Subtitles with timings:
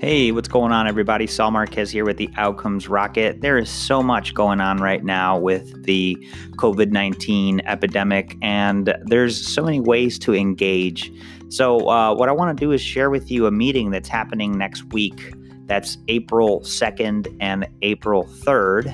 [0.00, 1.26] Hey, what's going on, everybody?
[1.26, 3.40] Saul Marquez here with the Outcomes Rocket.
[3.40, 6.16] There is so much going on right now with the
[6.56, 11.12] COVID 19 epidemic, and there's so many ways to engage.
[11.48, 14.58] So, uh, what I want to do is share with you a meeting that's happening
[14.58, 15.32] next week.
[15.66, 18.92] That's April 2nd and April 3rd,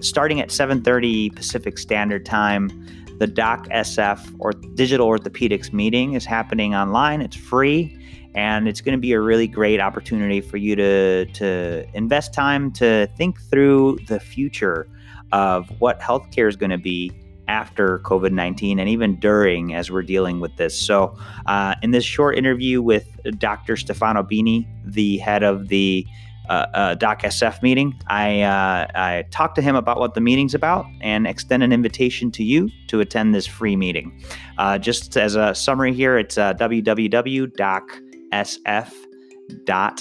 [0.00, 2.70] starting at 7:30 Pacific Standard Time.
[3.18, 7.20] The Doc SF or Digital Orthopedics meeting is happening online.
[7.20, 7.98] It's free
[8.34, 12.70] and it's going to be a really great opportunity for you to to invest time
[12.72, 14.88] to think through the future
[15.32, 17.12] of what healthcare is going to be
[17.48, 20.78] after COVID 19 and even during as we're dealing with this.
[20.78, 23.76] So, uh, in this short interview with Dr.
[23.76, 26.06] Stefano Bini, the head of the
[26.48, 30.54] uh, uh, Doc SF meeting, I, uh, I talked to him about what the meeting's
[30.54, 34.20] about and extend an invitation to you to attend this free meeting.
[34.58, 40.00] Uh, just as a summary here, it's uh, www.doc.com sf.health.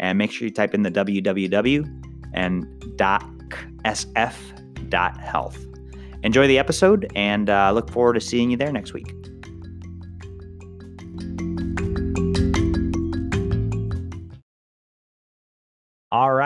[0.00, 2.00] And make sure you type in the www
[2.34, 3.24] and dot
[3.84, 5.66] docsf.health.
[6.22, 9.14] Enjoy the episode and uh, look forward to seeing you there next week.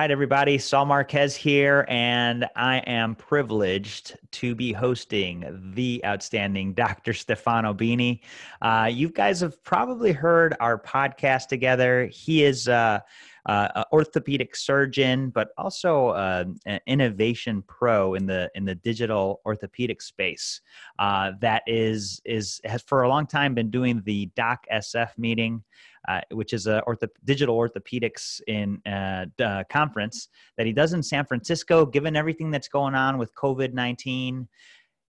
[0.08, 0.56] Right, everybody.
[0.56, 7.12] Saul Marquez here, and I am privileged to be hosting the outstanding Dr.
[7.12, 8.22] Stefano Bini.
[8.62, 12.06] Uh, you guys have probably heard our podcast together.
[12.06, 13.00] He is uh,
[13.48, 20.00] uh, orthopedic surgeon, but also uh, an innovation pro in the in the digital orthopedic
[20.00, 20.60] space.
[20.98, 25.62] Uh, that is is has for a long time been doing the Doc SF meeting
[26.08, 31.02] uh, which is a ortho- digital orthopedics in uh, uh, conference that he does in
[31.02, 31.84] San Francisco.
[31.84, 34.48] Given everything that's going on with COVID nineteen,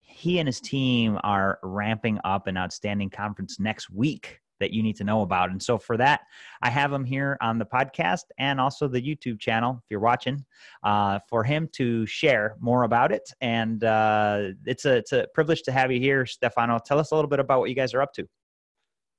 [0.02, 4.96] he and his team are ramping up an outstanding conference next week that you need
[4.98, 5.52] to know about.
[5.52, 6.22] And so for that,
[6.62, 10.44] I have him here on the podcast and also the YouTube channel, if you're watching,
[10.84, 13.30] uh, for him to share more about it.
[13.42, 16.80] And uh, it's a it's a privilege to have you here, Stefano.
[16.84, 18.28] Tell us a little bit about what you guys are up to.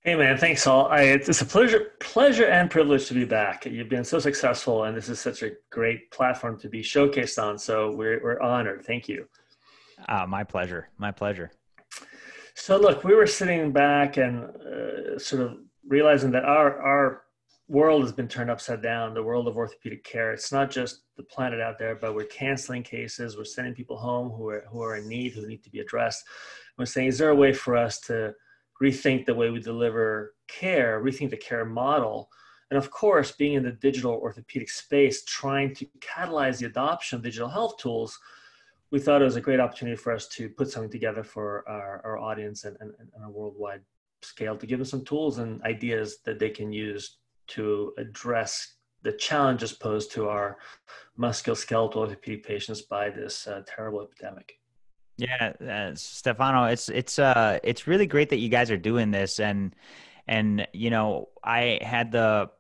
[0.02, 0.86] Hey man, thanks Saul.
[0.86, 3.66] I, it's a pleasure, pleasure and privilege to be back.
[3.66, 7.58] You've been so successful, and this is such a great platform to be showcased on.
[7.58, 8.84] So we're we're honored.
[8.86, 9.26] Thank you.
[10.08, 10.88] Uh, my pleasure.
[10.98, 11.50] My pleasure.
[12.58, 17.22] So look, we were sitting back and uh, sort of realizing that our our
[17.68, 19.14] world has been turned upside down.
[19.14, 20.32] The world of orthopedic care.
[20.32, 23.36] It's not just the planet out there, but we're canceling cases.
[23.36, 26.24] We're sending people home who are who are in need, who need to be addressed.
[26.76, 28.34] We're saying, is there a way for us to
[28.82, 32.28] rethink the way we deliver care, rethink the care model.
[32.70, 37.22] And of course, being in the digital orthopedic space, trying to catalyze the adoption of
[37.22, 38.18] digital health tools,
[38.90, 42.00] we thought it was a great opportunity for us to put something together for our,
[42.04, 43.82] our audience and, and, and a worldwide
[44.22, 49.12] scale to give them some tools and ideas that they can use to address the
[49.12, 50.58] challenges posed to our
[51.18, 54.54] musculoskeletal orthopedic patients by this uh, terrible epidemic.
[55.16, 59.40] Yeah, uh, Stefano, it's it's uh it's really great that you guys are doing this,
[59.40, 59.74] and
[60.28, 62.50] and you know I had the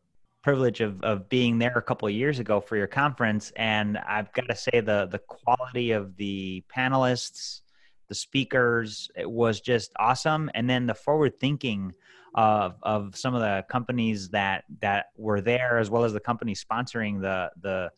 [0.42, 4.32] privilege of of being there a couple of years ago for your conference, and I've
[4.32, 7.62] got to say the the quality of the panelists,
[8.08, 11.92] the speakers, it was just awesome, and then the forward thinking
[12.34, 16.54] of of some of the companies that that were there, as well as the company
[16.54, 17.90] sponsoring the the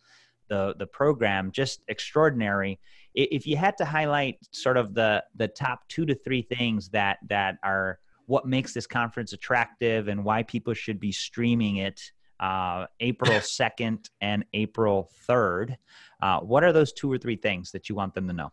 [0.48, 2.80] the the program, just extraordinary.
[3.14, 7.18] If you had to highlight sort of the the top two to three things that
[7.28, 12.86] that are what makes this conference attractive and why people should be streaming it uh,
[12.98, 15.76] April 2nd and April 3rd.
[16.20, 18.50] Uh, what are those two or three things that you want them to know?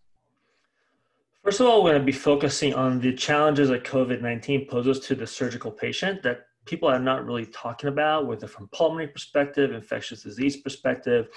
[1.43, 4.99] First of all, we're going to be focusing on the challenges that COVID 19 poses
[5.07, 9.71] to the surgical patient that people are not really talking about, whether from pulmonary perspective,
[9.71, 11.29] infectious disease perspective,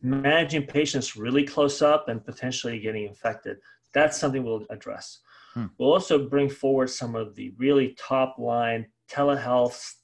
[0.00, 3.58] managing patients really close up and potentially getting infected.
[3.92, 5.18] That's something we'll address.
[5.52, 5.66] Hmm.
[5.76, 9.94] We'll also bring forward some of the really top line telehealth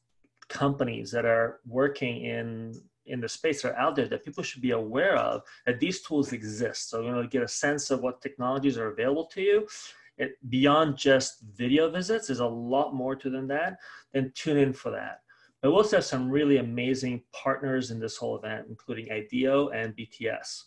[0.48, 2.74] companies that are working in
[3.06, 6.00] in the space that are out there that people should be aware of that these
[6.00, 6.88] tools exist.
[6.88, 9.66] So you know, get a sense of what technologies are available to you
[10.16, 13.78] it, beyond just video visits, there's a lot more to than that.
[14.12, 15.20] Then tune in for that.
[15.60, 19.96] But we also have some really amazing partners in this whole event, including IDEO and
[19.96, 20.64] BTS.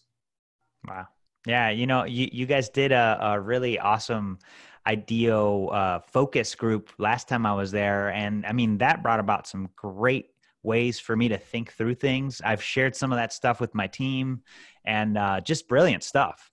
[0.88, 1.08] Wow.
[1.46, 4.40] Yeah, you know, you, you guys did a, a really awesome
[4.88, 8.10] IDEO uh, focus group last time I was there.
[8.10, 10.32] And I mean, that brought about some great
[10.64, 12.42] ways for me to think through things.
[12.44, 14.42] I've shared some of that stuff with my team
[14.86, 16.50] and uh, just brilliant stuff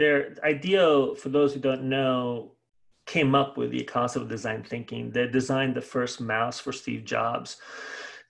[0.00, 2.52] their IDEO, for those who don't know,
[3.06, 5.10] came up with the concept of design thinking.
[5.10, 7.58] They designed the first mouse for Steve Jobs.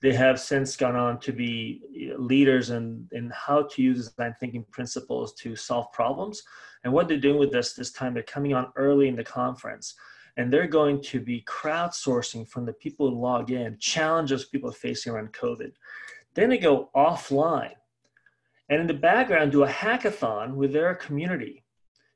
[0.03, 4.65] They have since gone on to be leaders in, in how to use design thinking
[4.71, 6.43] principles to solve problems.
[6.85, 9.95] And what they're doing with this this time, they're coming on early in the conference
[10.37, 14.75] and they're going to be crowdsourcing from the people who log in challenges people are
[14.75, 15.73] facing around COVID.
[16.35, 17.75] Then they go offline
[18.69, 21.65] and in the background do a hackathon with their community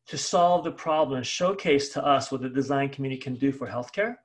[0.06, 3.66] to solve the problem and showcase to us what the design community can do for
[3.66, 4.16] healthcare.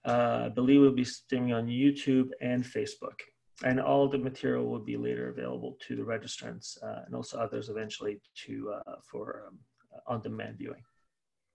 [0.04, 3.20] Uh, I believe we'll be streaming on YouTube and Facebook.
[3.62, 7.68] And all the material will be later available to the registrants uh, and also others
[7.68, 8.74] eventually to
[9.08, 9.58] for um,
[10.08, 10.82] on-demand viewing.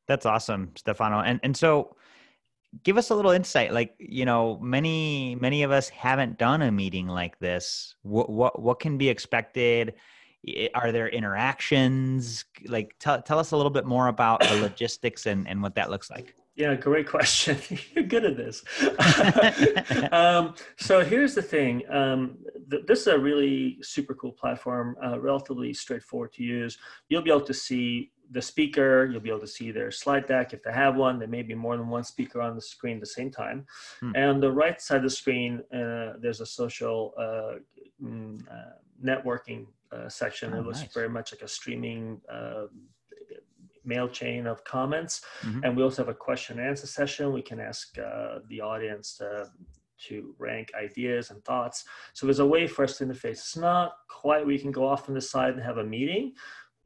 [0.08, 1.20] That's awesome, Stefano.
[1.20, 1.98] And and so
[2.84, 6.72] give us a little insight like you know many many of us haven't done a
[6.72, 7.96] meeting like this.
[8.04, 9.96] What what what can be expected?
[10.74, 12.46] Are there interactions?
[12.66, 15.90] Like tell, tell us a little bit more about the logistics and, and what that
[15.90, 16.36] looks like.
[16.56, 17.58] Yeah great question.
[17.96, 18.64] You're good at this.
[20.12, 21.84] Um, so here's the thing.
[21.90, 22.38] Um,
[22.70, 26.78] th- this is a really super cool platform uh, relatively straightforward to use.
[27.10, 30.54] You'll be able to see the speaker, you'll be able to see their slide deck
[30.54, 31.20] if they have one.
[31.20, 33.66] There may be more than one speaker on the screen at the same time.
[34.00, 34.12] Hmm.
[34.16, 37.60] And on the right side of the screen, uh, there's a social uh,
[38.04, 38.74] mm, uh,
[39.04, 40.54] networking uh, section.
[40.54, 40.94] Oh, it looks nice.
[40.94, 42.66] very much like a streaming uh,
[43.84, 45.22] mail chain of comments.
[45.42, 45.64] Mm-hmm.
[45.64, 47.34] And we also have a question and answer session.
[47.34, 49.50] We can ask uh, the audience to,
[50.08, 51.86] to rank ideas and thoughts.
[52.14, 53.40] So there's a way for us to interface.
[53.40, 56.34] It's not quite we can go off on the side and have a meeting,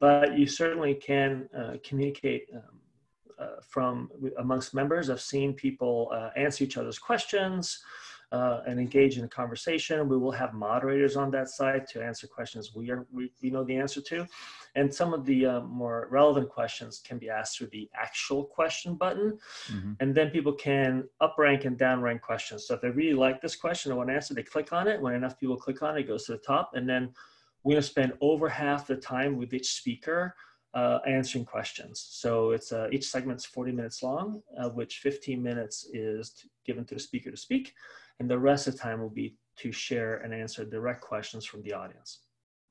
[0.04, 2.60] but you certainly can uh, communicate um,
[3.38, 5.08] uh, from amongst members.
[5.08, 7.82] I've seen people uh, answer each other's questions
[8.30, 10.06] uh, and engage in a conversation.
[10.06, 13.64] We will have moderators on that side to answer questions we are we, we know
[13.64, 14.26] the answer to,
[14.74, 18.96] and some of the uh, more relevant questions can be asked through the actual question
[18.96, 19.38] button,
[19.72, 19.92] mm-hmm.
[20.00, 22.66] and then people can uprank and downrank questions.
[22.66, 25.00] So if they really like this question or want to answer, they click on it.
[25.00, 27.14] When enough people click on it, it goes to the top, and then
[27.64, 30.34] we're going to spend over half the time with each speaker
[30.74, 32.06] uh, answering questions.
[32.10, 36.34] So it's uh, each segment's 40 minutes long, uh, which 15 minutes is
[36.66, 37.72] given to the speaker to speak,
[38.20, 41.62] and the rest of the time will be to share and answer direct questions from
[41.62, 42.20] the audience.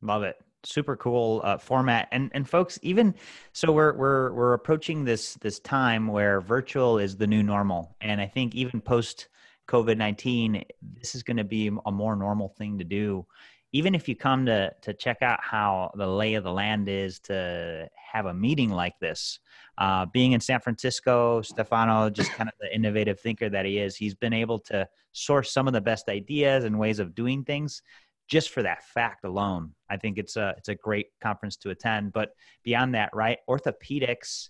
[0.01, 0.35] Love it.
[0.65, 3.13] Super cool uh, format, and and folks, even
[3.51, 8.21] so, we're we're we're approaching this this time where virtual is the new normal, and
[8.21, 9.27] I think even post
[9.67, 13.25] COVID nineteen, this is going to be a more normal thing to do
[13.73, 17.19] even if you come to to check out how the lay of the land is
[17.19, 19.39] to have a meeting like this
[19.79, 23.95] uh, being in san francisco stefano just kind of the innovative thinker that he is
[23.95, 27.81] he's been able to source some of the best ideas and ways of doing things
[28.29, 29.73] just for that fact alone.
[29.89, 32.13] I think it's a it's a great conference to attend.
[32.13, 32.29] But
[32.63, 34.49] beyond that right orthopedics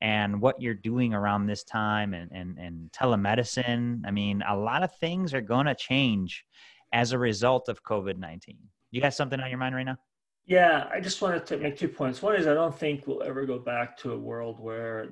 [0.00, 4.82] and what you're doing around this time and, and, and telemedicine i mean a lot
[4.82, 6.44] of things are going to change
[6.94, 8.56] as a result of COVID 19.
[8.92, 9.98] You got something on your mind right now?
[10.46, 12.22] Yeah, I just wanted to make two points.
[12.22, 15.08] One is I don't think we'll ever go back to a world where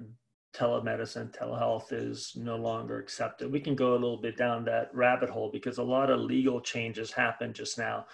[0.54, 3.50] telemedicine, telehealth is no longer accepted.
[3.50, 6.60] We can go a little bit down that rabbit hole because a lot of legal
[6.60, 8.06] changes happened just now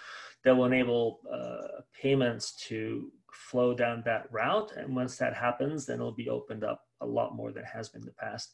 [0.43, 4.71] that will enable uh, payments to flow down that route.
[4.77, 8.01] And once that happens, then it'll be opened up a lot more than has been
[8.01, 8.49] in the past.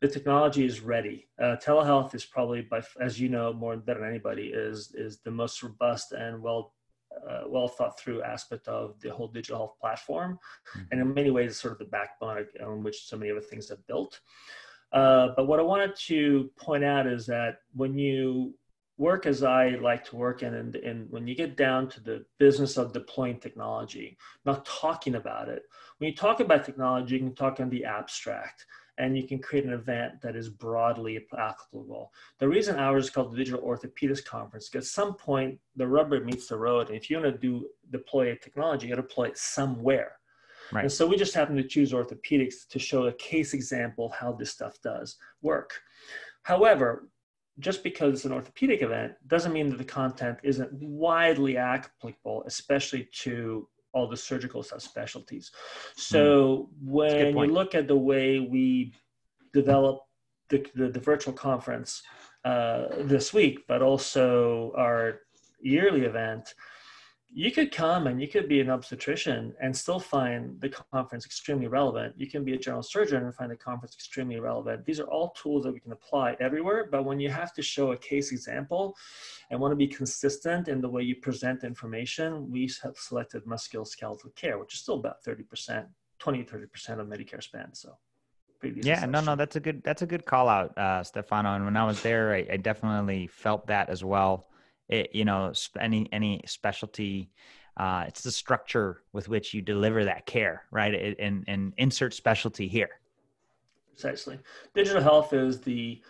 [0.00, 1.28] The technology is ready.
[1.40, 5.30] Uh, telehealth is probably, by, as you know more better than anybody, is is the
[5.30, 6.74] most robust and well
[7.28, 10.38] uh, well thought through aspect of the whole digital health platform,
[10.76, 10.86] mm-hmm.
[10.90, 13.70] and in many ways, it's sort of the backbone on which so many other things
[13.70, 14.20] are built.
[14.92, 18.54] Uh, but what I wanted to point out is that when you
[18.96, 22.24] work as I like to work in, and, and when you get down to the
[22.38, 25.62] business of deploying technology, not talking about it,
[25.98, 28.66] when you talk about technology, you can talk in the abstract
[28.98, 32.12] and you can create an event that is broadly applicable.
[32.38, 36.20] The reason ours is called the Digital Orthopedics Conference, because at some point the rubber
[36.20, 36.88] meets the road.
[36.88, 40.12] And if you want to do deploy a technology, you got to deploy it somewhere.
[40.72, 40.82] Right.
[40.82, 44.50] And so we just happen to choose orthopedics to show a case example how this
[44.50, 45.74] stuff does work.
[46.42, 47.08] However,
[47.58, 53.08] just because it's an orthopedic event doesn't mean that the content isn't widely applicable, especially
[53.12, 55.50] to all the surgical subspecialties.
[55.96, 56.90] So mm.
[56.90, 58.92] when you look at the way we
[59.52, 60.00] develop
[60.50, 62.02] the, the, the virtual conference
[62.44, 65.20] uh, this week, but also our
[65.60, 66.52] yearly event,
[67.36, 71.66] you could come and you could be an obstetrician and still find the conference extremely
[71.66, 72.14] relevant.
[72.16, 74.86] You can be a general surgeon and find the conference extremely relevant.
[74.86, 77.90] These are all tools that we can apply everywhere, but when you have to show
[77.90, 78.94] a case example
[79.50, 84.32] and want to be consistent in the way you present information, we have selected musculoskeletal
[84.36, 85.86] care, which is still about 30%,
[86.20, 87.76] 20, 30% of Medicare spend.
[87.76, 87.98] So
[88.82, 91.76] yeah no no that's a good that's a good call out uh, stefano and when
[91.76, 94.46] i was there I, I definitely felt that as well
[94.88, 97.30] it, you know any any specialty
[97.76, 100.94] uh, it's the structure with which you deliver that care right?
[100.94, 103.00] It, and and insert specialty here.
[103.92, 104.38] Precisely.
[104.74, 106.00] Digital health is the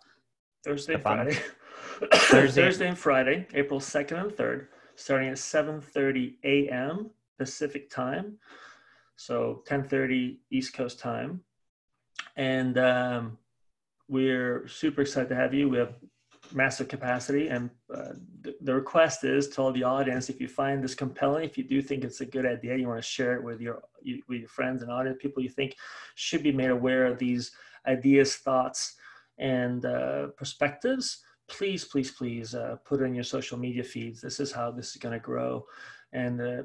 [0.64, 1.38] Thursday, Friday.
[2.14, 2.64] Thursday.
[2.64, 7.10] Thursday and Friday, April 2nd and 3rd, starting at 7:30 a.m.
[7.38, 8.38] Pacific time,
[9.16, 11.42] so 10:30 East Coast time,
[12.36, 13.38] and um,
[14.08, 15.70] we're super excited to have you.
[15.70, 15.96] We have
[16.54, 17.48] massive capacity.
[17.48, 18.14] And uh,
[18.62, 21.82] the, request is to all the audience, if you find this compelling, if you do
[21.82, 24.50] think it's a good idea, you want to share it with your, you, with your
[24.50, 25.76] friends and audience, people you think
[26.16, 27.52] should be made aware of these
[27.88, 28.96] ideas, thoughts,
[29.38, 34.22] and uh, perspectives, please, please, please uh, put it in your social media feeds.
[34.22, 35.66] This is how this is going to grow.
[36.14, 36.64] And uh,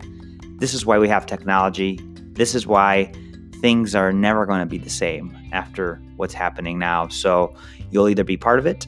[0.58, 2.00] This is why we have technology.
[2.32, 3.12] This is why
[3.60, 7.08] things are never going to be the same after what's happening now.
[7.08, 7.54] So
[7.90, 8.86] you'll either be part of it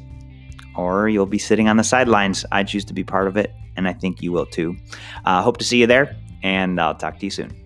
[0.76, 2.45] or you'll be sitting on the sidelines.
[2.52, 4.76] I choose to be part of it, and I think you will too.
[5.25, 7.63] Uh, hope to see you there, and I'll talk to you soon.